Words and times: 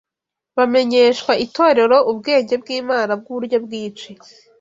bamenyeshwa 0.57 1.31
Itorero 1.45 1.97
ubwenge 2.11 2.53
bw’Imana 2.61 3.11
bw’uburyo 3.19 3.57
bwinshi 3.65 4.09